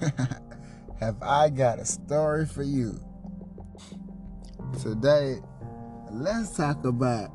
[1.00, 3.00] have I got a story for you.
[4.82, 5.36] Today,
[6.10, 7.30] let's talk about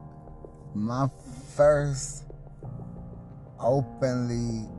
[0.76, 1.08] my
[1.56, 2.26] first
[3.60, 4.70] openly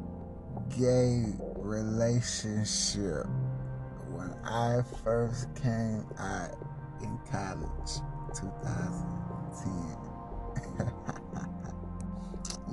[0.78, 1.24] gay
[1.56, 3.26] relationship
[4.10, 6.56] when I first came out
[7.00, 8.00] in college,
[8.34, 9.96] 2010.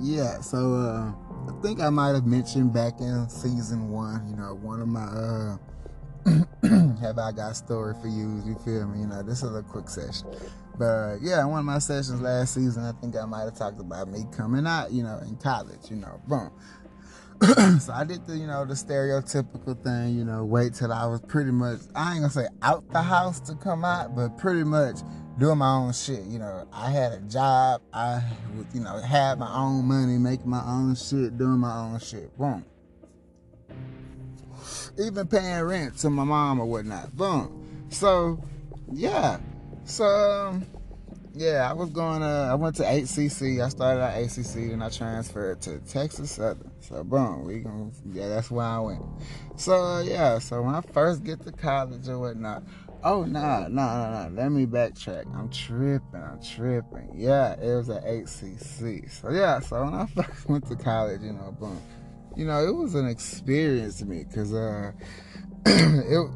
[0.00, 1.12] yeah, so uh,
[1.48, 5.04] I think I might have mentioned back in season one, you know, one of my
[5.04, 5.56] uh,
[7.00, 8.42] have I got story for you?
[8.44, 9.00] You feel me?
[9.00, 10.28] You know, this is a quick session.
[10.78, 13.80] But uh, yeah, one of my sessions last season, I think I might have talked
[13.80, 16.50] about me coming out, you know, in college, you know, boom.
[17.80, 21.20] so I did the, you know, the stereotypical thing, you know, wait till I was
[21.22, 24.96] pretty much, I ain't gonna say out the house to come out, but pretty much
[25.40, 26.22] doing my own shit.
[26.24, 28.22] You know, I had a job, I,
[28.54, 32.36] would, you know, had my own money, making my own shit, doing my own shit.
[32.38, 32.64] Boom.
[34.98, 37.16] Even paying rent to my mom or whatnot.
[37.16, 37.86] Boom.
[37.88, 38.38] So,
[38.92, 39.38] yeah.
[39.84, 40.66] So, um,
[41.34, 42.22] yeah, I was going.
[42.22, 43.60] Uh, I went to ACC.
[43.60, 46.70] I started at ACC, and I transferred to Texas Southern.
[46.80, 49.02] So boom, we going yeah, that's where I went.
[49.56, 52.64] So yeah, so when I first get to college or whatnot,
[53.04, 54.42] oh nah, nah, nah, nah.
[54.42, 55.26] Let me backtrack.
[55.34, 56.22] I'm tripping.
[56.22, 57.12] I'm tripping.
[57.14, 59.10] Yeah, it was at HCC.
[59.10, 61.80] So yeah, so when I first went to college, you know, boom,
[62.36, 64.92] you know, it was an experience to me because uh,
[65.66, 66.30] it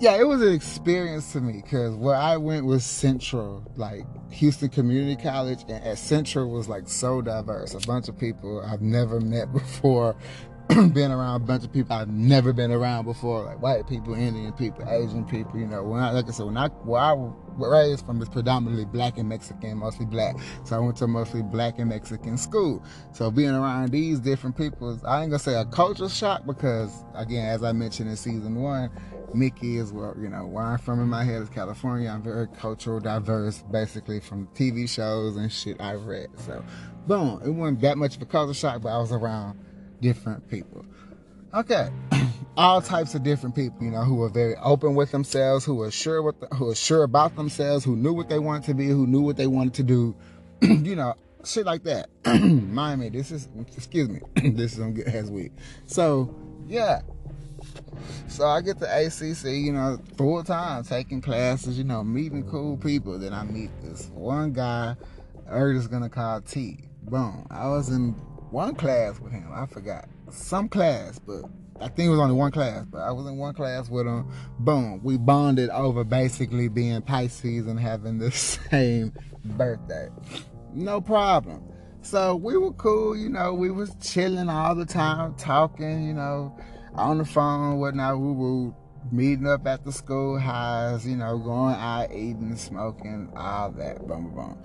[0.00, 4.68] yeah, it was an experience to me because where I went was Central, like Houston
[4.68, 7.74] Community College, and at Central was like so diverse.
[7.74, 10.16] A bunch of people I've never met before,
[10.92, 14.52] been around a bunch of people I've never been around before, like white people, Indian
[14.52, 15.58] people, Asian people.
[15.58, 18.28] You know, when I, like I said, when I where I was raised from is
[18.28, 20.36] predominantly black and Mexican, mostly black.
[20.64, 22.84] So I went to mostly black and Mexican school.
[23.12, 27.46] So being around these different people, I ain't gonna say a culture shock because again,
[27.46, 28.90] as I mentioned in season one
[29.34, 32.08] Mickey is where you know where I'm from in my head is California.
[32.08, 36.28] I'm very cultural diverse, basically from TV shows and shit I've read.
[36.36, 36.64] So,
[37.06, 39.58] boom, it wasn't that much of a culture shock, but I was around
[40.00, 40.84] different people.
[41.54, 41.88] Okay,
[42.56, 45.90] all types of different people, you know, who are very open with themselves, who are
[45.90, 48.86] sure what, the, who are sure about themselves, who knew what they wanted to be,
[48.88, 50.14] who knew what they wanted to do,
[50.62, 51.14] you know,
[51.44, 52.08] shit like that.
[52.24, 54.20] Mind me, this is excuse me,
[54.50, 55.52] this is gonna get as weak.
[55.86, 56.34] So,
[56.66, 57.00] yeah,
[58.28, 62.76] so I get to ACC, you know, full time, taking classes, you know, meeting cool
[62.76, 63.18] people.
[63.18, 64.96] Then I meet this one guy,
[65.48, 66.78] Ernest is gonna call T.
[67.02, 67.46] Boom.
[67.50, 68.14] I was in
[68.50, 69.48] one class with him.
[69.52, 71.42] I forgot some class, but
[71.80, 72.84] I think it was only one class.
[72.86, 74.30] But I was in one class with him.
[74.58, 75.00] Boom.
[75.02, 78.30] We bonded over basically being Pisces and having the
[78.70, 79.12] same
[79.44, 80.08] birthday.
[80.72, 81.62] No problem.
[82.02, 83.54] So we were cool, you know.
[83.54, 86.56] We was chilling all the time, talking, you know
[86.98, 88.76] on the phone, whatnot, woo woo,
[89.12, 94.24] meeting up at the school highs, you know, going out, eating, smoking, all that, boom,
[94.24, 94.58] boom, boom.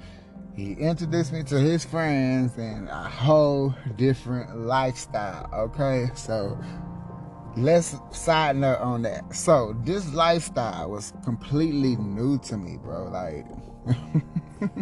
[0.55, 6.11] He introduced me to his friends and a whole different lifestyle, okay?
[6.13, 6.59] So,
[7.57, 9.35] let's side note on that.
[9.35, 13.05] So, this lifestyle was completely new to me, bro.
[13.05, 13.47] Like,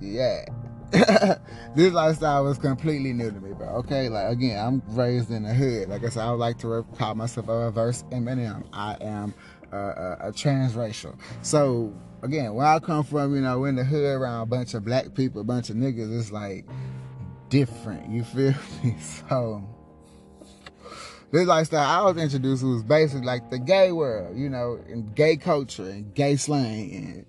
[0.00, 0.44] yeah.
[1.74, 3.68] this lifestyle was completely new to me, bro.
[3.76, 5.88] Okay, like again, I'm raised in the hood.
[5.88, 8.66] Like I said, I would like to call myself a reverse Eminem.
[8.72, 9.32] I am
[9.70, 9.78] a,
[10.20, 11.16] a transracial.
[11.42, 14.84] So again, where I come from, you know, in the hood around a bunch of
[14.84, 16.66] black people, a bunch of niggas, it's like
[17.48, 18.10] different.
[18.10, 18.54] You feel
[18.84, 18.96] me?
[19.28, 19.68] So
[21.32, 25.36] this lifestyle I was introduced was basically like the gay world, you know, and gay
[25.36, 27.26] culture and gay slang and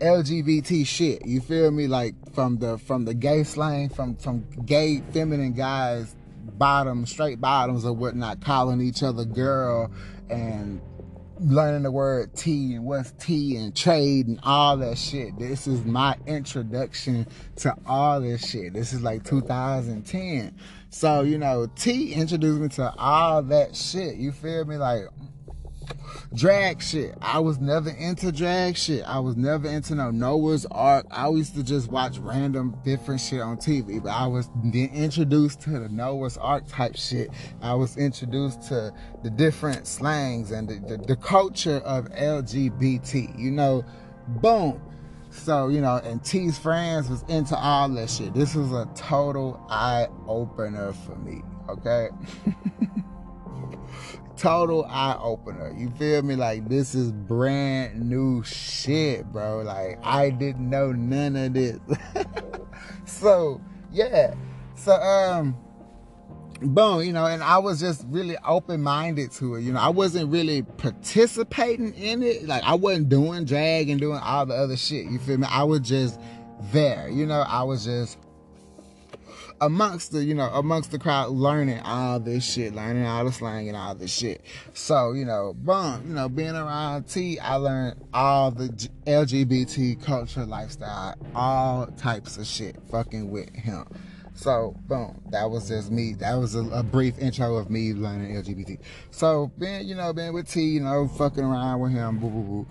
[0.00, 1.26] LGBT shit.
[1.26, 1.86] You feel me?
[1.86, 6.16] Like from the from the gay slang, from from gay feminine guys,
[6.56, 9.90] bottoms, straight bottoms or whatnot, calling each other girl
[10.28, 10.80] and
[11.40, 15.38] learning the word T and what's T and trade and all that shit.
[15.38, 17.26] This is my introduction
[17.56, 18.72] to all this shit.
[18.72, 20.56] This is like 2010.
[20.90, 24.16] So, you know, T introduced me to all that shit.
[24.16, 24.76] You feel me?
[24.76, 25.02] Like
[26.34, 27.14] drag shit.
[27.22, 29.02] I was never into drag shit.
[29.04, 31.06] I was never into no Noah's Ark.
[31.10, 35.70] I used to just watch random different shit on TV, but I was introduced to
[35.70, 37.30] the Noah's Ark type shit.
[37.62, 38.92] I was introduced to
[39.22, 43.38] the different slangs and the, the, the culture of LGBT.
[43.38, 43.84] You know,
[44.28, 44.80] boom.
[45.30, 48.32] So, you know, and T's friends was into all that shit.
[48.34, 52.08] This was a total eye opener for me, okay?
[54.38, 55.74] total eye opener.
[55.76, 56.36] You feel me?
[56.36, 59.62] Like this is brand new shit, bro.
[59.62, 61.78] Like I didn't know none of this.
[63.04, 63.60] so
[63.92, 64.34] yeah.
[64.76, 65.56] So um
[66.60, 69.62] boom, you know, and I was just really open minded to it.
[69.62, 72.46] You know, I wasn't really participating in it.
[72.46, 75.06] Like I wasn't doing drag and doing all the other shit.
[75.06, 75.46] You feel me?
[75.50, 76.20] I was just
[76.72, 77.08] there.
[77.08, 78.18] You know, I was just
[79.60, 83.68] amongst the you know amongst the crowd learning all this shit learning all the slang
[83.68, 84.42] and all this shit.
[84.74, 88.68] So you know boom you know being around t i learned all the
[89.06, 93.84] lgbt culture lifestyle all types of shit fucking with him.
[94.34, 96.14] So boom that was just me.
[96.14, 98.78] That was a, a brief intro of me learning lgbt
[99.10, 102.42] so being you know being with t you know fucking around with him boo, boo,
[102.42, 102.66] boo.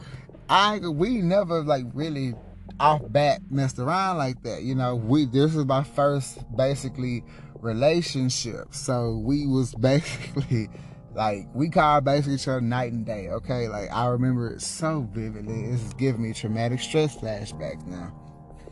[0.50, 2.34] i we never like really
[2.80, 4.64] off bat messed around like that.
[4.64, 7.24] You know, we this was my first basically
[7.60, 8.74] relationship.
[8.74, 10.70] So we was basically
[11.14, 13.30] like we called basically each other night and day.
[13.30, 15.66] Okay, like I remember it so vividly.
[15.66, 18.14] It's giving me traumatic stress flashbacks now.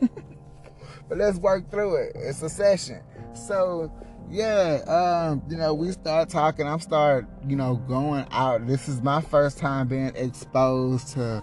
[1.08, 2.12] but let's work through it.
[2.14, 3.02] It's a session.
[3.34, 3.92] So
[4.30, 6.66] yeah, um, you know, we start talking.
[6.66, 8.66] I'm start, you know, going out.
[8.66, 11.42] This is my first time being exposed to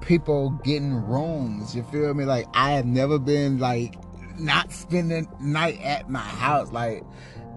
[0.00, 1.74] people getting rooms.
[1.74, 2.24] You feel me?
[2.24, 3.96] Like I have never been like
[4.38, 6.70] not spending night at my house.
[6.72, 7.02] Like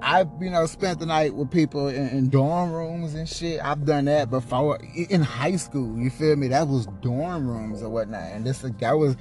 [0.02, 3.60] I've you know spent the night with people in, in, dorm rooms and shit.
[3.64, 5.98] I've done that before in high school.
[5.98, 6.48] You feel me?
[6.48, 9.16] That was dorm rooms or whatnot, and this that was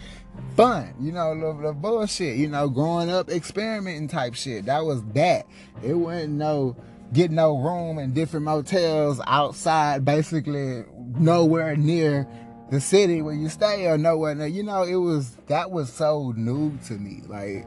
[0.57, 0.95] fun.
[1.01, 2.37] You know the, the bullshit.
[2.37, 4.67] You know growing up experimenting type shit.
[4.67, 5.47] That was that.
[5.83, 6.77] It wasn't no
[7.13, 10.85] get no room in different motels outside, basically
[11.19, 12.27] nowhere near
[12.71, 14.47] the city where you stay or nowhere.
[14.47, 17.23] You know, it was that was so new to me.
[17.27, 17.67] Like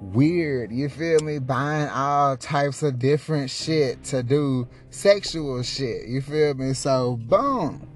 [0.00, 0.72] weird.
[0.72, 1.38] You feel me?
[1.38, 6.06] Buying all types of different shit to do sexual shit.
[6.08, 6.74] You feel me?
[6.74, 7.88] So boom.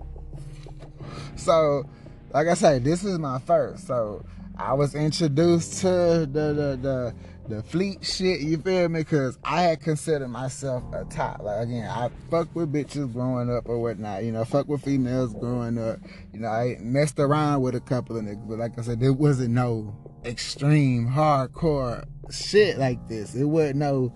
[1.37, 1.89] So,
[2.33, 3.87] like I said, this is my first.
[3.87, 4.25] So
[4.59, 7.15] I was introduced to the the the
[7.49, 9.05] the fleet shit, you feel me?
[9.05, 11.43] Cause I had considered myself a top.
[11.43, 15.33] Like again, I fuck with bitches growing up or whatnot, you know, fuck with females
[15.35, 16.01] growing up.
[16.33, 19.13] You know, I messed around with a couple of niggas, but like I said, there
[19.13, 23.35] wasn't no extreme hardcore shit like this.
[23.37, 24.13] It wasn't no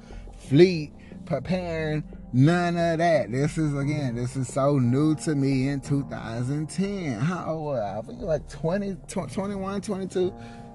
[0.49, 0.93] fleet
[1.25, 2.03] preparing
[2.33, 3.31] none of that.
[3.31, 7.21] This is again, this is so new to me in 2010.
[7.21, 7.99] How old was I?
[7.99, 10.35] I think like 20, 21, 22.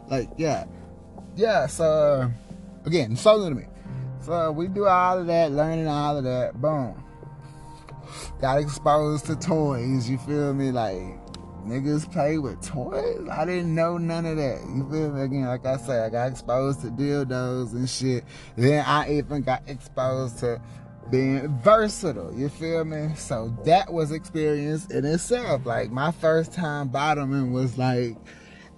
[0.09, 0.65] Like, yeah.
[1.35, 2.31] Yeah, so
[2.87, 3.65] Again, so new to me.
[4.21, 6.53] So we do all of that, learning all of that.
[6.61, 7.03] Boom.
[8.39, 10.09] Got exposed to toys.
[10.09, 10.71] You feel me?
[10.71, 11.01] Like
[11.65, 13.27] niggas play with toys.
[13.29, 14.61] I didn't know none of that.
[14.73, 15.21] You feel me?
[15.21, 18.23] Again, like I said, I got exposed to dildos and shit.
[18.55, 20.61] Then I even got exposed to
[21.09, 22.33] being versatile.
[22.33, 23.09] You feel me?
[23.15, 25.65] So that was experience in itself.
[25.65, 28.17] Like my first time bottoming was like,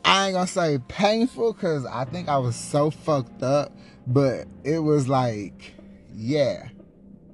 [0.06, 3.72] I ain't gonna say painful because I think I was so fucked up
[4.10, 5.74] but it was like,
[6.14, 6.68] yeah.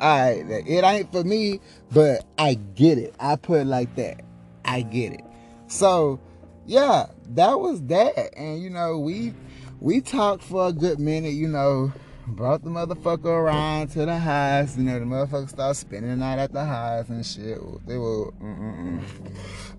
[0.00, 1.60] Alright, it ain't for me,
[1.92, 3.14] but I get it.
[3.20, 4.22] I put it like that.
[4.64, 5.24] I get it.
[5.68, 6.18] So,
[6.64, 8.36] yeah, that was that.
[8.36, 9.34] And you know, we
[9.80, 11.92] we talked for a good minute, you know,
[12.26, 14.76] brought the motherfucker around to the house.
[14.76, 17.58] You know, the motherfucker started spending the night at the house and shit.
[17.86, 19.00] They were, mm-mm-mm.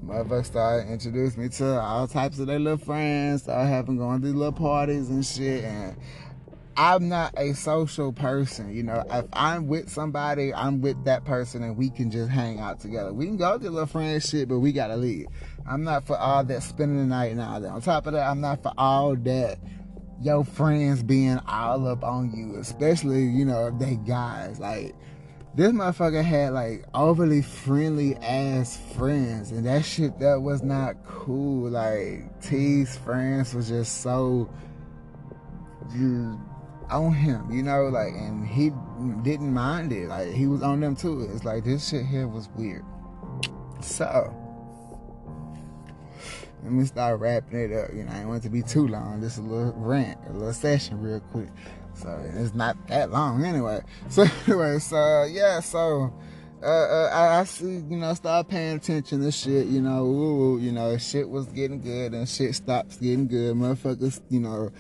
[0.05, 3.44] motherfucker started introducing me to all types of their little friends.
[3.44, 5.66] Started having going to these little parties and shit.
[5.66, 5.97] And
[6.77, 8.73] I'm not a social person.
[8.73, 12.59] You know, if I'm with somebody, I'm with that person and we can just hang
[12.59, 13.11] out together.
[13.13, 15.27] We can go to little friends shit, but we gotta leave.
[15.68, 17.71] I'm not for all that spending the night and all that.
[17.71, 19.59] On top of that, I'm not for all that
[20.21, 24.59] your friends being all up on you, especially, you know, if they guys.
[24.59, 24.95] Like,
[25.56, 31.69] this motherfucker had like overly friendly ass friends, and that shit that was not cool.
[31.69, 34.50] Like, T's friends was just so
[35.92, 36.40] just
[36.90, 38.71] on him, you know, like, and he
[39.24, 40.07] didn't mind it.
[40.07, 41.28] Like, he was on them too.
[41.33, 42.86] It's like this shit here was weird.
[43.81, 44.33] So,
[46.64, 47.94] let me start wrapping it up.
[47.94, 49.21] You know, I don't want it to be too long.
[49.21, 51.49] Just a little rant, a little session, real quick.
[51.94, 53.81] So it's not that long anyway.
[54.09, 56.14] So anyway, so yeah, so
[56.61, 59.68] uh, uh, I, I, see, you know, start paying attention to shit.
[59.68, 63.56] You know, ooh, you know, shit was getting good and shit stops getting good.
[63.56, 64.71] Motherfuckers, you know,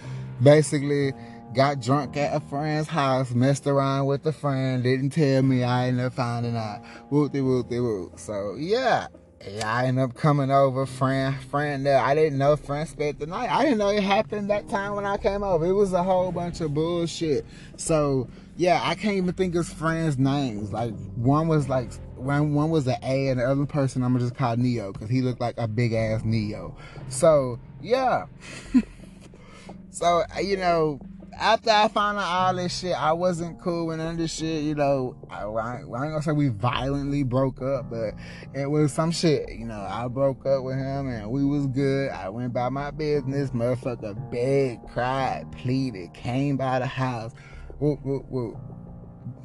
[0.41, 1.13] basically
[1.53, 5.63] got drunk at a friend's house, messed around with a friend, didn't tell me.
[5.63, 6.83] I ended up finding out.
[7.11, 8.19] Whoopty whoopty whoop.
[8.19, 9.07] So yeah.
[9.45, 11.99] Yeah, I ended up coming over, friend, friend there.
[11.99, 13.49] I didn't know friend spent the night.
[13.49, 15.65] I didn't know it happened that time when I came over.
[15.65, 17.45] It was a whole bunch of bullshit.
[17.77, 18.27] So
[18.57, 20.73] yeah, I can't even think of friends' names.
[20.73, 24.25] Like one was like one one was an A, and the other person I'm gonna
[24.25, 26.75] just call Neo because he looked like a big ass Neo.
[27.09, 28.25] So yeah.
[29.91, 30.99] so uh, you know,
[31.39, 34.63] after I found out all this shit, I wasn't cool with none of this shit.
[34.63, 38.13] You know, I, I, I ain't gonna say we violently broke up, but
[38.53, 39.49] it was some shit.
[39.49, 42.11] You know, I broke up with him and we was good.
[42.11, 43.51] I went by my business.
[43.51, 47.33] Motherfucker begged, cried, pleaded, came by the house.
[47.79, 48.57] Whoop, whoop, whoop.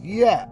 [0.01, 0.47] Yeah.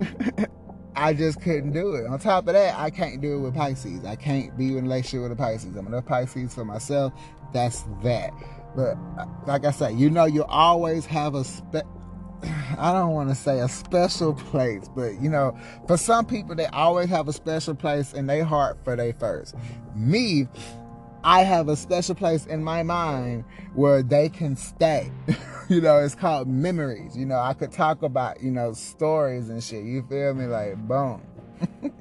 [0.96, 2.06] I just couldn't do it.
[2.06, 4.04] On top of that, I can't do it with Pisces.
[4.04, 5.76] I can't be in a relationship with a Pisces.
[5.76, 7.12] I'm enough Pisces for myself.
[7.52, 8.30] That's that.
[8.76, 11.86] But uh, like I said, you know, you always have a spe-
[12.78, 15.56] I don't want to say a special place, but you know,
[15.86, 19.54] for some people, they always have a special place in their heart for their first.
[19.94, 20.48] Me,
[21.22, 25.12] I have a special place in my mind where they can stay.
[25.68, 27.16] you know, it's called memories.
[27.16, 29.84] You know, I could talk about, you know, stories and shit.
[29.84, 30.46] You feel me?
[30.46, 31.22] Like, boom.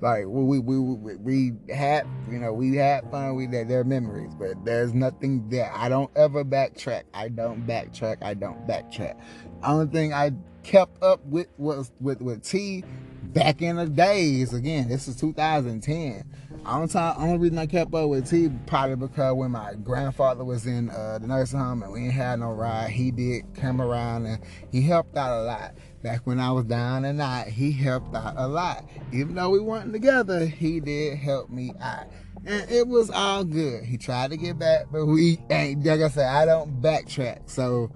[0.00, 4.32] like we, we we we had you know we had fun we had their memories
[4.34, 9.18] but there's nothing there i don't ever backtrack i don't backtrack i don't backtrack
[9.64, 10.30] only thing i
[10.62, 12.84] kept up with was with with t
[13.24, 16.24] back in the days again this is 2010
[16.66, 20.66] only time only reason i kept up with t probably because when my grandfather was
[20.66, 24.26] in uh, the nursing home and we ain't had no ride he did come around
[24.26, 28.14] and he helped out a lot back when I was down and out, he helped
[28.14, 28.84] out a lot.
[29.12, 32.06] Even though we weren't together, he did help me out.
[32.46, 33.84] And it was all good.
[33.84, 37.50] He tried to get back, but we ain't, like I said, I don't backtrack.
[37.50, 37.90] So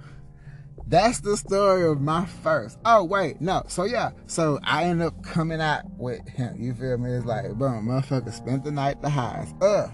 [0.92, 2.78] that's the story of my first.
[2.84, 3.62] Oh, wait, no.
[3.66, 6.54] So yeah, so I end up coming out with him.
[6.60, 7.10] You feel me?
[7.12, 9.54] It's like, boom, motherfucker spent the night at the house.
[9.62, 9.88] Uh,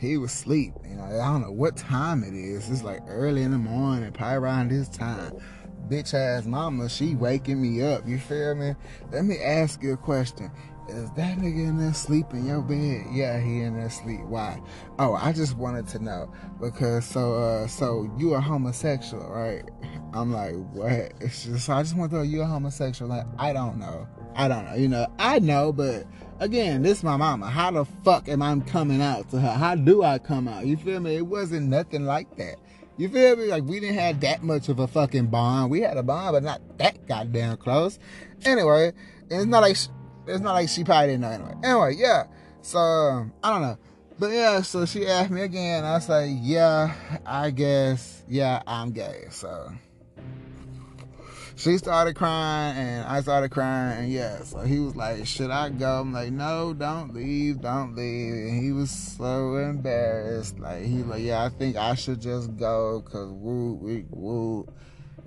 [0.00, 0.74] he was asleep.
[0.84, 2.68] You know, I don't know what time it is.
[2.70, 5.32] It's like early in the morning, probably around this time
[5.88, 8.06] bitch ass mama, she waking me up.
[8.08, 8.74] You feel me?
[9.12, 10.50] Let me ask you a question.
[10.88, 13.06] Is that nigga in there sleep in your bed?
[13.10, 14.20] Yeah, he in there sleep.
[14.20, 14.60] Why?
[14.98, 19.62] Oh, I just wanted to know because so uh so you are homosexual, right?
[20.12, 21.12] I'm like, what?
[21.20, 23.08] It's just, so I just want to know you a homosexual.
[23.08, 24.06] Like, I don't know.
[24.34, 24.74] I don't know.
[24.74, 26.06] You know, I know, but
[26.38, 27.46] again, this is my mama.
[27.46, 29.52] How the fuck am I coming out to her?
[29.52, 30.66] How do I come out?
[30.66, 31.16] You feel me?
[31.16, 32.56] It wasn't nothing like that.
[32.96, 33.46] You feel me?
[33.46, 35.70] Like we didn't have that much of a fucking bond.
[35.70, 37.98] We had a bond, but not that goddamn close.
[38.44, 38.92] Anyway,
[39.30, 39.76] it's not like
[40.26, 41.54] it's not like she probably didn't know anyway.
[41.62, 42.24] Anyway, yeah.
[42.62, 43.78] So I don't know,
[44.18, 44.62] but yeah.
[44.62, 45.84] So she asked me again.
[45.84, 46.94] I say, like, yeah,
[47.26, 49.26] I guess, yeah, I'm gay.
[49.30, 49.70] So
[51.56, 55.68] she started crying and I started crying and yeah, so he was like, Should I
[55.70, 56.00] go?
[56.00, 58.32] I'm like, No, don't leave, don't leave.
[58.32, 60.58] And he was so embarrassed.
[60.58, 64.66] Like he was like, Yeah, I think I should just go cause woo we woo.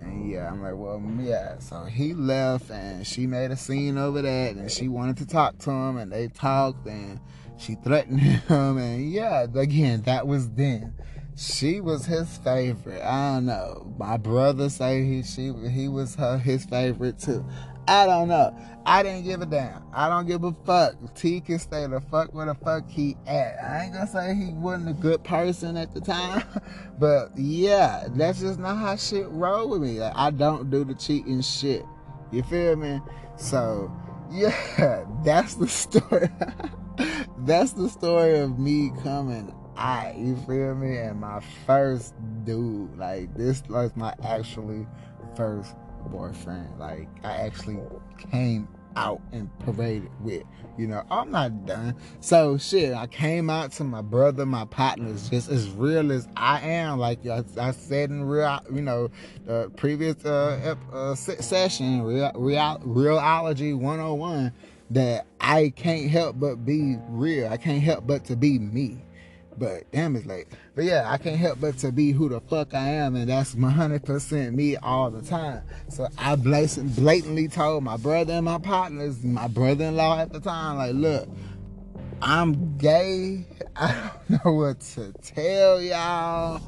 [0.02, 1.60] And yeah, I'm like, well, yeah.
[1.60, 5.58] So he left, and she made a scene over that, and she wanted to talk
[5.60, 7.20] to him, and they talked, and
[7.58, 10.94] she threatened him, and yeah, again, that was then
[11.38, 13.02] she was his favorite.
[13.04, 13.94] I don't know.
[14.00, 17.46] My brother say he she he was her his favorite too.
[17.88, 18.58] I don't know.
[18.86, 19.84] I didn't give a damn.
[19.94, 20.96] I don't give a fuck.
[21.16, 23.64] T can stay the fuck where the fuck he at.
[23.64, 26.44] I ain't gonna say he wasn't a good person at the time,
[27.00, 30.00] but yeah, that's just not how shit roll with me.
[30.00, 31.86] Like, I don't do the cheating shit.
[32.32, 33.00] You feel me?
[33.38, 33.92] So
[34.32, 36.30] yeah, that's the story.
[37.46, 40.98] that's the story of me coming I, you feel me?
[40.98, 44.88] And my first dude, like this was my actually
[45.36, 45.76] first
[46.08, 46.80] boyfriend.
[46.80, 47.80] Like I actually
[48.32, 50.44] came out and paraded with.
[50.78, 51.96] You know, I'm not done.
[52.20, 56.60] So shit, I came out to my brother, my partners, just as real as I
[56.62, 57.00] am.
[57.00, 59.10] Like I, I said in real, you know,
[59.46, 64.52] the previous uh, uh, session, real, real, realology 101,
[64.90, 67.48] that I can't help but be real.
[67.50, 69.04] I can't help but to be me.
[69.58, 70.48] But damn, it's late.
[70.76, 73.56] But yeah, I can't help but to be who the fuck I am, and that's
[73.56, 75.64] my 100% me all the time.
[75.90, 80.94] So I blatantly told my brother and my partners, my brother-in-law at the time, like,
[80.94, 81.28] look,
[82.22, 83.46] I'm gay.
[83.76, 86.62] I don't know what to tell y'all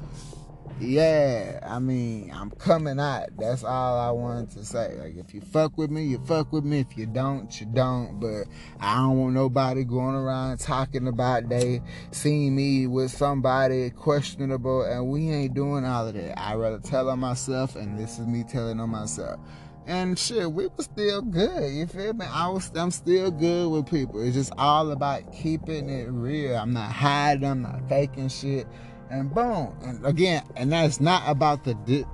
[0.79, 3.29] yeah, I mean, I'm coming out.
[3.37, 4.95] That's all I wanted to say.
[4.97, 6.79] Like, if you fuck with me, you fuck with me.
[6.79, 8.19] If you don't, you don't.
[8.19, 8.45] But
[8.79, 11.81] I don't want nobody going around talking about they
[12.11, 16.39] seeing me with somebody questionable, and we ain't doing all of that.
[16.39, 19.39] I rather tell on myself, and this is me telling on myself.
[19.85, 21.73] And shit, we were still good.
[21.73, 22.25] You feel me?
[22.25, 24.21] I was, I'm still good with people.
[24.21, 26.55] It's just all about keeping it real.
[26.55, 27.45] I'm not hiding.
[27.45, 28.67] I'm not faking shit
[29.09, 29.75] and boom.
[29.81, 32.05] And again, and that's not about the di-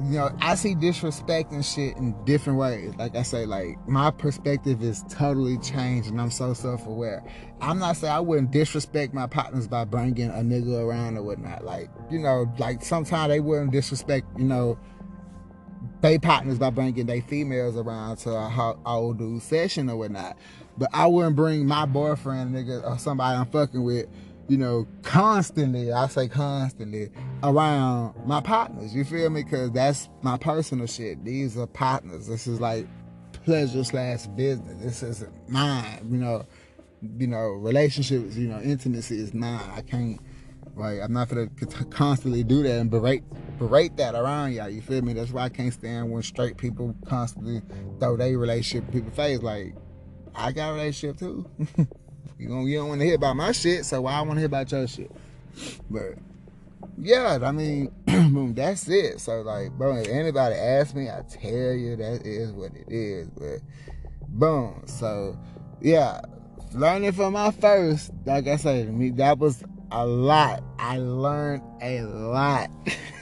[0.00, 2.92] you know, I see disrespect and shit in different ways.
[2.96, 7.22] Like I say, like my perspective is totally changed, and I'm so self-aware.
[7.60, 11.64] I'm not saying I wouldn't disrespect my partners by bringing a nigga around or whatnot.
[11.64, 14.78] Like you know, like sometimes they wouldn't disrespect, you know,
[16.00, 20.36] they partners by bringing their females around to a old dude session or whatnot.
[20.76, 24.08] But I wouldn't bring my boyfriend, nigga, or somebody I'm fucking with,
[24.48, 27.10] you know, constantly, I say constantly,
[27.42, 28.94] around my partners.
[28.94, 29.42] You feel me?
[29.42, 31.24] Because that's my personal shit.
[31.24, 32.26] These are partners.
[32.26, 32.86] This is like
[33.32, 34.82] pleasure slash business.
[34.82, 36.46] This isn't mine, you know.
[37.18, 39.60] You know, relationships, you know, intimacy is mine.
[39.74, 40.18] I can't,
[40.74, 41.48] like, I'm not gonna
[41.90, 43.24] constantly do that and berate
[43.58, 44.70] berate that around y'all.
[44.70, 45.12] You feel me?
[45.12, 47.60] That's why I can't stand when straight people constantly
[48.00, 49.42] throw their relationship people face.
[49.42, 49.74] Like,
[50.34, 51.46] I got a relationship too.
[52.38, 54.40] you don't, you don't want to hear about my shit, so why I want to
[54.40, 55.10] hear about your shit?
[55.90, 56.14] But
[56.98, 59.20] yeah, I mean, boom, that's it.
[59.20, 63.28] So like, bro, if anybody asks me, I tell you that is what it is.
[63.28, 63.60] But
[64.28, 65.38] boom, so
[65.80, 66.20] yeah,
[66.72, 70.62] learning from my first, like I said, me that was a lot.
[70.78, 72.70] I learned a lot.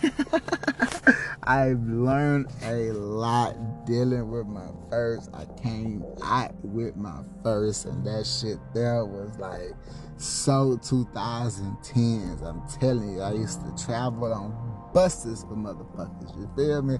[1.44, 5.28] I've learned a lot dealing with my first.
[5.34, 9.74] I came out with my first, and that shit there was like
[10.18, 12.42] so 2010s.
[12.42, 14.54] I'm telling you, I used to travel on
[14.94, 16.36] buses for motherfuckers.
[16.36, 16.98] You feel me?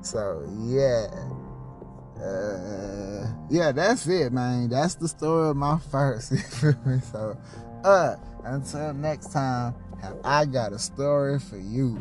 [0.00, 1.08] So yeah.
[2.22, 4.68] Uh, yeah, that's it, man.
[4.68, 6.32] That's the story of my first.
[6.32, 7.00] You feel me?
[7.10, 7.36] So,
[7.84, 12.00] uh, until next time, have I got a story for you.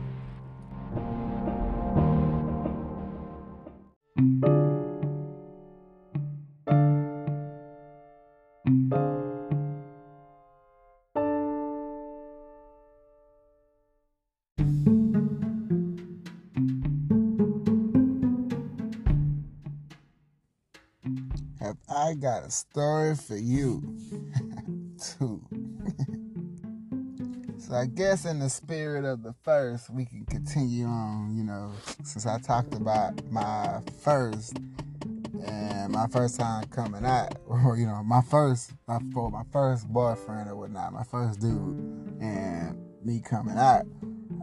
[4.21, 4.29] Have
[21.89, 23.81] I got a story for you
[25.17, 25.41] too?
[27.71, 31.71] So I guess in the spirit of the first, we can continue on, you know,
[32.03, 34.57] since I talked about my first
[35.47, 39.87] and my first time coming out, or you know, my first my for my first
[39.87, 43.85] boyfriend or whatnot, my first dude, and me coming out.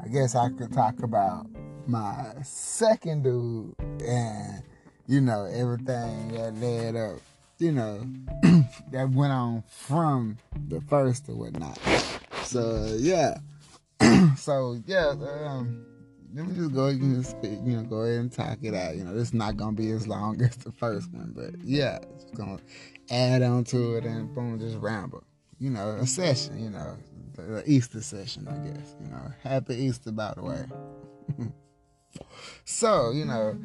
[0.03, 1.49] I guess I could talk about
[1.87, 3.75] my second dude
[4.07, 4.63] and
[5.07, 7.21] you know everything that led up,
[7.59, 8.07] you know,
[8.91, 11.79] that went on from the first or whatnot.
[12.49, 13.39] So yeah.
[14.37, 15.15] so yeah,
[15.47, 15.85] um,
[16.35, 18.97] let me just go ahead and speak, you know, go ahead and talk it out.
[18.97, 22.35] You know, it's not gonna be as long as the first one, but yeah, just
[22.35, 22.59] gonna
[23.11, 25.25] add on to it and boom, just ramble.
[25.59, 26.97] You know, a session, you know,
[27.35, 28.95] the Easter session, I guess.
[29.03, 30.65] You know, happy Easter by the way.
[32.65, 33.59] so, you know,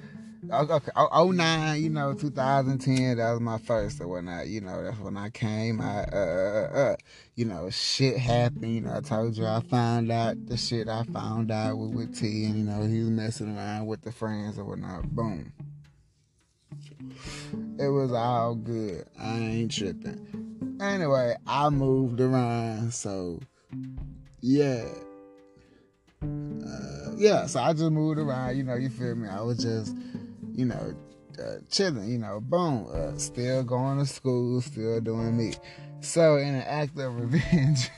[0.51, 4.47] okay, 09, you know, 2010, that was my first or whatnot.
[4.47, 5.82] You know, that's when I came.
[5.82, 6.95] I, uh, uh, uh,
[7.36, 8.73] you know, shit happened.
[8.73, 12.19] You know, I told you I found out the shit I found out with, with
[12.19, 15.03] T, and you know, he was messing around with the friends or whatnot.
[15.10, 15.53] Boom.
[17.79, 19.06] It was all good.
[19.19, 20.77] I ain't tripping.
[20.82, 23.39] Anyway, I moved around, so
[24.41, 24.86] yeah.
[26.21, 29.27] Uh, yeah, so I just moved around, you know, you feel me?
[29.27, 29.95] I was just
[30.53, 30.95] you know,
[31.39, 35.53] uh, chilling, you know, boom, uh, still going to school, still doing me.
[36.01, 37.89] So, in an act of revenge,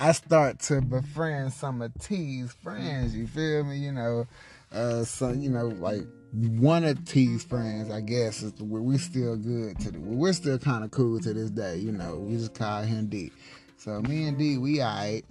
[0.00, 3.14] I start to befriend some of T's friends.
[3.14, 3.78] You feel me?
[3.78, 4.26] You know,
[4.72, 9.36] uh, so you know, like one of T's friends, I guess, is the, we still
[9.36, 11.76] good to the, we're still kind of cool to this day.
[11.76, 13.30] You know, we just call him D.
[13.76, 15.24] So me and D, we alright.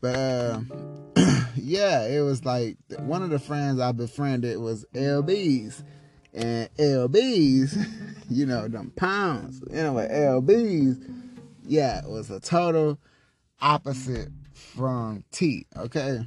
[0.00, 0.60] But uh,
[1.62, 5.82] yeah, it was like one of the friends I befriended was LB's.
[6.34, 7.78] And LB's,
[8.28, 9.62] you know, them pounds.
[9.72, 10.98] Anyway, LB's,
[11.64, 12.98] yeah, it was a total
[13.62, 16.26] opposite from T, okay?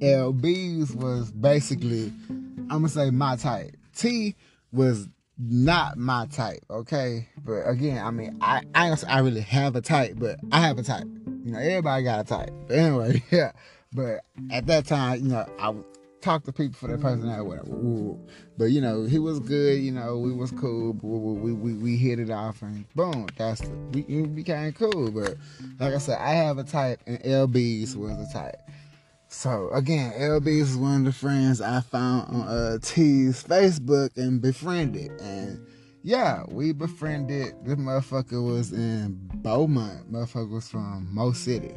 [0.00, 3.76] LB's was basically, I'm gonna say my type.
[3.94, 4.36] T
[4.72, 7.28] was not my type, okay?
[7.44, 10.82] But again, I mean, I I, I really have a type, but I have a
[10.82, 11.06] type.
[11.44, 12.50] You know, everybody got a type.
[12.66, 13.52] But anyway, yeah.
[13.92, 14.20] But
[14.50, 15.74] at that time, you know, I
[16.20, 18.18] talk to people for their personality, whatever.
[18.56, 19.80] But you know, he was good.
[19.80, 20.92] You know, we was cool.
[21.02, 25.10] We we, we hit it off, and boom, that's the, we, we became cool.
[25.10, 25.36] But
[25.78, 28.60] like I said, I have a type, and LB's was a type.
[29.28, 34.40] So again, LB's is one of the friends I found on uh, T's Facebook and
[34.40, 35.66] befriended, and
[36.02, 37.54] yeah, we befriended.
[37.64, 40.10] This motherfucker was in Beaumont.
[40.12, 41.74] Motherfucker was from Mo City.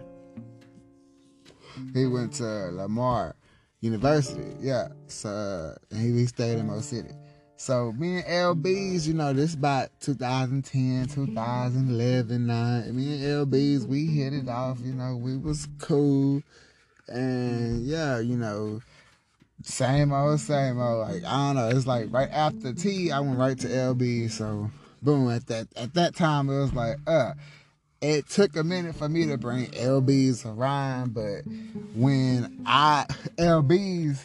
[1.93, 3.35] He went to Lamar.
[3.81, 4.55] University.
[4.61, 4.89] Yeah.
[5.07, 7.09] So he, he stayed in Mo City.
[7.57, 12.95] So me and LBs, you know, this about 2010, 2011, 9.
[12.95, 14.79] Me and LBs, we hit it off.
[14.81, 16.41] You know, we was cool,
[17.07, 18.81] and yeah, you know,
[19.61, 21.07] same old, same old.
[21.07, 21.69] Like I don't know.
[21.69, 24.31] It's like right after T, I went right to LB.
[24.31, 24.71] So
[25.03, 27.33] boom, at that at that time, it was like, uh.
[28.01, 31.43] It took a minute for me to bring LBs around, but
[31.93, 33.05] when I
[33.37, 34.19] LBs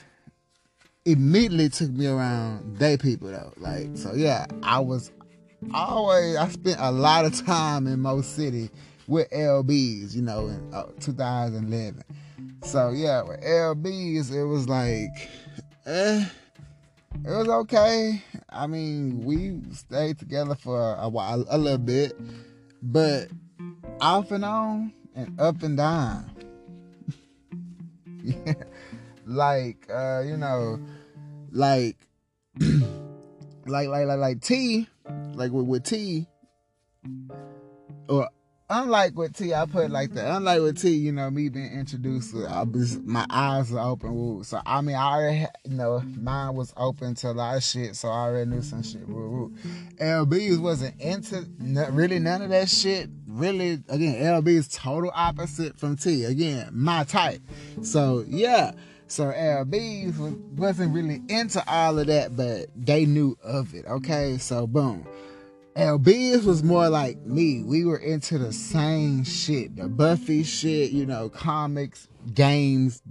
[1.05, 3.53] immediately took me around they people though.
[3.59, 5.12] Like so yeah, I was
[5.75, 8.71] always I spent a lot of time in Mo City
[9.07, 12.03] with LBs, you know, in uh, 2011.
[12.62, 15.29] So yeah, with LBs it was like
[15.85, 16.25] eh
[17.25, 18.23] it was okay.
[18.49, 22.15] I mean, we stayed together for a while, a little bit,
[22.83, 23.29] but
[24.01, 26.31] off and on and up and down.
[28.23, 28.55] yeah.
[29.25, 30.81] Like, uh, you know,
[31.51, 31.97] like
[32.61, 34.88] like like like like T,
[35.35, 36.27] like with, with T,
[38.09, 38.29] or
[38.69, 40.37] unlike with T, I put like that.
[40.37, 44.45] Unlike with T, you know, me being introduced, I was, my eyes are open.
[44.45, 47.63] So I mean, I already, had, you know, mine was open to a lot of
[47.63, 49.09] shit, so I already knew some shit.
[49.09, 49.53] Woo.
[50.01, 51.47] LB's wasn't into
[51.91, 53.09] really none of that shit.
[53.29, 56.25] Really, again, LB is total opposite from T.
[56.25, 57.41] Again, my type.
[57.83, 58.73] So yeah.
[59.09, 63.87] So LBs wasn't really into all of that, but they knew of it.
[63.87, 65.07] Okay, so boom.
[65.77, 67.62] LBs was more like me.
[67.62, 73.03] We were into the same shit, the Buffy shit, you know, comics, games.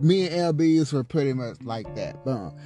[0.00, 2.24] Me and LBs were pretty much like that.
[2.24, 2.58] Boom.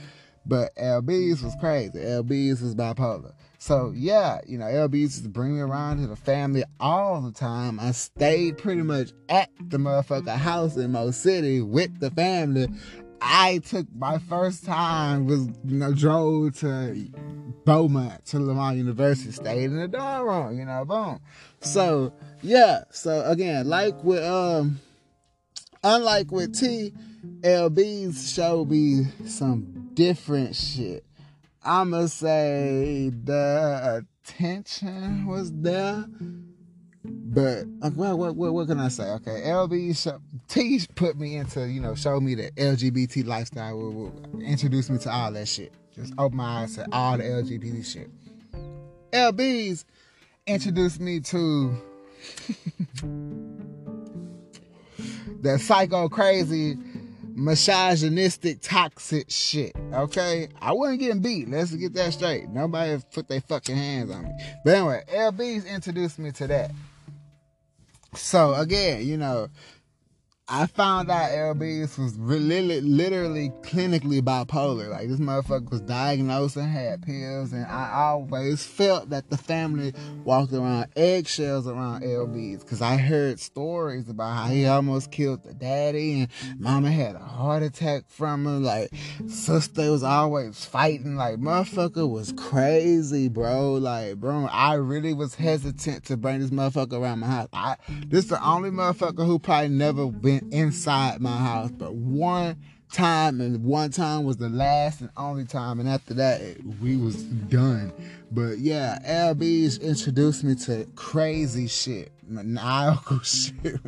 [0.46, 1.98] But LBs was crazy.
[1.98, 3.34] LBs was bipolar.
[3.58, 7.30] So yeah, you know, LBs used to bring me around to the family all the
[7.30, 7.78] time.
[7.78, 12.68] I stayed pretty much at the motherfucker house in Mo City with the family.
[13.20, 17.08] I took my first time was you know drove to
[17.64, 21.20] Beaumont to Lamar University, stayed in the dorm room, you know, boom.
[21.60, 24.80] So yeah, so again, like with um,
[25.82, 26.92] unlike with T,
[27.40, 31.04] LB's showed me some different shit.
[31.64, 36.04] I'ma say the attention was there.
[37.04, 39.04] But uh, well, what, what, what can I say?
[39.04, 43.92] Okay, LB show, T put me into you know show me the LGBT lifestyle, will,
[43.92, 45.72] will introduce me to all that shit.
[45.94, 48.10] Just open my eyes to all the LGBT shit.
[49.12, 49.84] LB's
[50.46, 51.76] introduced me to
[55.42, 56.76] the psycho crazy
[57.34, 59.72] misogynistic, toxic shit.
[59.92, 61.48] Okay, I wasn't getting beat.
[61.48, 62.48] Let's get that straight.
[62.48, 64.30] Nobody put their fucking hands on me.
[64.64, 66.70] But anyway, LB's introduced me to that.
[68.14, 69.48] So again, you know,
[70.48, 74.90] I found out LBs was really, literally clinically bipolar.
[74.90, 79.94] Like this motherfucker was diagnosed and had pills, and I always felt that the family
[80.24, 85.54] walked around eggshells around LBs because I heard stories about how he almost killed the
[85.54, 86.28] daddy, and
[86.58, 88.64] mama had a heart attack from him.
[88.64, 88.90] Like
[89.28, 91.14] sister was always fighting.
[91.14, 93.74] Like motherfucker was crazy, bro.
[93.74, 97.48] Like bro, I really was hesitant to bring this motherfucker around my house.
[97.52, 97.76] I
[98.08, 102.56] this the only motherfucker who probably never been been inside my house, but one
[102.92, 106.40] time and one time was the last and only time and after that
[106.80, 107.90] we was done.
[108.30, 113.80] But yeah lb's introduced me to crazy shit maniacal shit.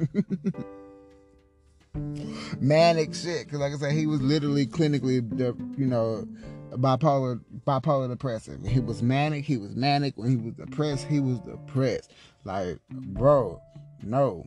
[2.58, 5.16] Manic shit because like i said he was literally clinically
[5.78, 6.26] you know
[6.70, 8.64] bipolar bipolar depressive.
[8.66, 10.16] He was manic he was manic.
[10.16, 12.10] When he was depressed he was depressed.
[12.44, 13.60] Like bro
[14.02, 14.46] no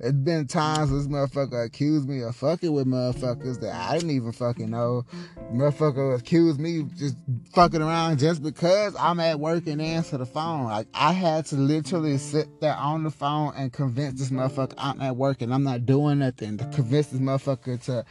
[0.00, 4.30] it's been times this motherfucker accused me of fucking with motherfuckers that I didn't even
[4.30, 5.04] fucking know.
[5.52, 7.16] Motherfucker accused me just
[7.52, 10.64] fucking around just because I'm at work and answer the phone.
[10.64, 15.00] Like I had to literally sit there on the phone and convince this motherfucker I'm
[15.00, 18.04] at work and I'm not doing nothing to convince this motherfucker to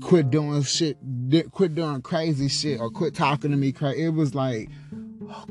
[0.00, 0.98] quit doing shit,
[1.52, 3.72] quit doing crazy shit or quit talking to me.
[3.80, 4.68] It was like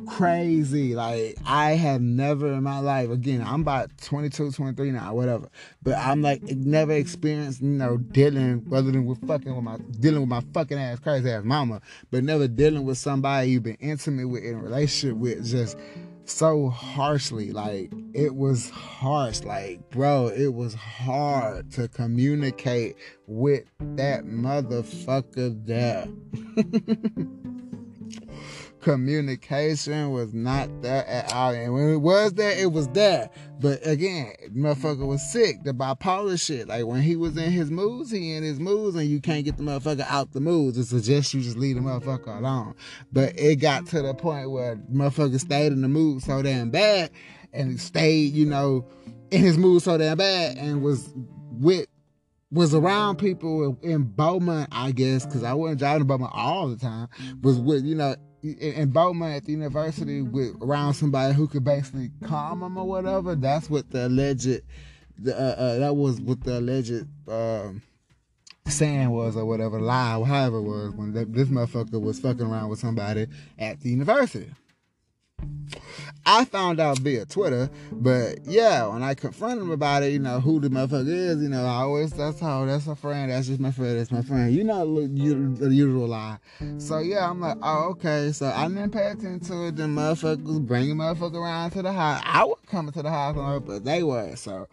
[0.07, 0.95] crazy.
[0.95, 5.49] Like I have never in my life, again, I'm about 22, 23 now, whatever.
[5.83, 10.21] But I'm like never experienced, you know, dealing rather than with fucking with my dealing
[10.21, 14.27] with my fucking ass crazy ass mama, but never dealing with somebody you've been intimate
[14.27, 15.77] with in a relationship with just
[16.25, 17.51] so harshly.
[17.51, 19.41] Like it was harsh.
[19.43, 22.95] Like, bro, it was hard to communicate
[23.27, 26.07] with that motherfucker there.
[28.81, 31.53] communication was not there at all.
[31.53, 33.29] And when it was there, it was there.
[33.59, 35.63] But again, motherfucker was sick.
[35.63, 36.67] The bipolar shit.
[36.67, 39.57] Like when he was in his moods, he in his moods, and you can't get
[39.57, 40.77] the motherfucker out the moods.
[40.77, 42.75] It suggests you just leave the motherfucker alone.
[43.11, 47.11] But it got to the point where motherfucker stayed in the mood so damn bad
[47.53, 48.85] and stayed, you know,
[49.31, 51.13] in his mood so damn bad and was
[51.51, 51.87] with
[52.51, 56.77] was around people in Beaumont, I guess, because I wasn't driving to Beaumont all the
[56.77, 57.07] time.
[57.41, 62.11] Was with you know in Beaumont at the university with around somebody who could basically
[62.23, 63.35] calm him or whatever.
[63.35, 64.61] That's what the alleged,
[65.17, 67.81] the, uh, uh, that was what the alleged um,
[68.67, 72.79] saying was or whatever lie, however it was when this motherfucker was fucking around with
[72.79, 74.51] somebody at the university.
[76.25, 80.39] I found out via Twitter, but yeah, when I confronted him about it, you know,
[80.39, 83.59] who the motherfucker is, you know, I always, that's how, that's a friend, that's just
[83.59, 84.53] my friend, that's my friend.
[84.53, 86.37] You know, the usual lie.
[86.77, 88.31] So yeah, I'm like, oh, okay.
[88.31, 89.77] So I didn't pay attention to it.
[89.77, 92.21] The motherfuckers bringing motherfucker around to the house.
[92.23, 94.35] I was coming to the house, but they were.
[94.35, 94.67] So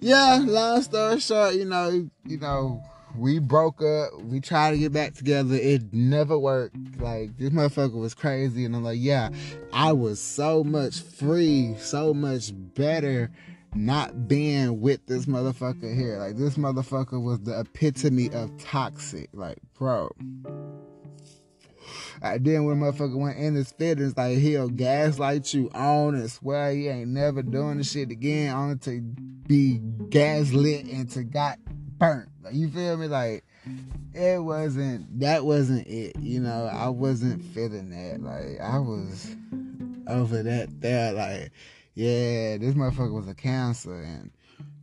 [0.00, 2.82] yeah, long story short, you know, you know,
[3.18, 4.22] we broke up.
[4.22, 5.54] We tried to get back together.
[5.54, 6.76] It never worked.
[6.98, 9.30] Like this motherfucker was crazy, and I'm like, yeah,
[9.72, 13.30] I was so much free, so much better
[13.74, 16.18] not being with this motherfucker here.
[16.18, 19.28] Like this motherfucker was the epitome of toxic.
[19.32, 20.10] Like, bro.
[22.22, 26.72] I then when motherfucker went in his feelings, like he'll gaslight you on and swear
[26.72, 29.00] he ain't never doing the shit again, only to
[29.46, 31.58] be gaslit and to got
[31.98, 32.28] burnt.
[32.42, 33.06] Like, you feel me?
[33.06, 33.44] Like
[34.14, 36.16] it wasn't that wasn't it.
[36.18, 38.22] You know, I wasn't feeling that.
[38.22, 39.34] Like I was
[40.06, 41.12] over that there.
[41.12, 41.52] Like,
[41.94, 44.30] yeah, this motherfucker was a cancer and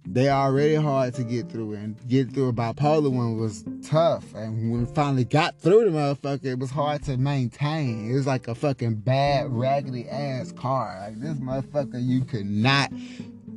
[0.08, 4.72] they already hard to get through and get through a bipolar one was tough and
[4.72, 8.48] when we finally got through the motherfucker it was hard to maintain it was like
[8.48, 12.92] a fucking bad raggedy ass car like this motherfucker you could not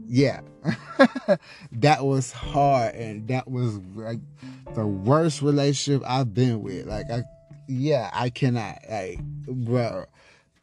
[0.08, 0.40] yeah,
[1.72, 4.20] that was hard, and that was like
[4.74, 6.86] the worst relationship I've been with.
[6.86, 7.22] Like, I,
[7.68, 10.06] yeah, I cannot, like, bro.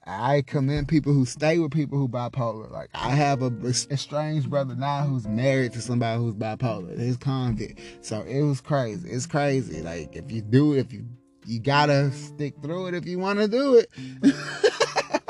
[0.07, 2.69] I commend people who stay with people who bipolar.
[2.69, 3.51] Like I have a,
[3.89, 6.99] estranged brother now who's married to somebody who's bipolar.
[6.99, 7.79] He's convict.
[8.01, 9.09] So it was crazy.
[9.09, 9.81] It's crazy.
[9.81, 11.05] Like if you do it, if you
[11.45, 13.89] you gotta stick through it if you want to do it.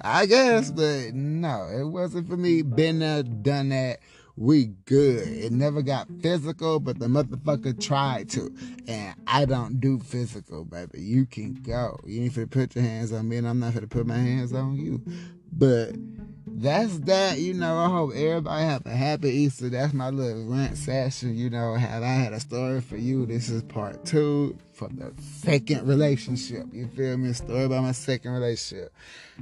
[0.00, 2.62] I guess, but no, it wasn't for me.
[2.62, 3.98] Been there, done that.
[4.36, 5.26] We good.
[5.26, 8.54] It never got physical, but the motherfucker tried to.
[8.86, 11.00] And I don't do physical, baby.
[11.00, 11.98] You can go.
[12.04, 14.52] You ain't finna put your hands on me, and I'm not finna put my hands
[14.52, 15.00] on you.
[15.52, 15.94] But
[16.58, 17.38] that's that.
[17.38, 19.68] You know, I hope everybody have a happy Easter.
[19.68, 21.36] That's my little rant session.
[21.36, 23.26] You know, have I had a story for you?
[23.26, 26.66] This is part two for the second relationship.
[26.72, 27.32] You feel me?
[27.32, 28.92] Story about my second relationship.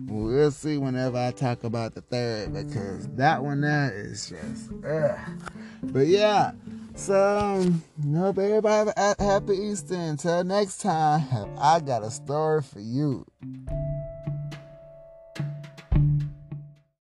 [0.06, 5.18] We'll see whenever I talk about the third because that one there is just, ugh.
[5.82, 6.52] But yeah.
[6.96, 7.82] So, um,
[8.16, 9.94] hope everybody have a happy Easter.
[9.94, 13.26] Until next time, I got a story for you.